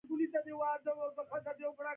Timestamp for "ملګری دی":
1.31-1.83